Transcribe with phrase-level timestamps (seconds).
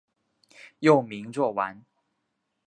[0.79, 1.85] 幼名若丸。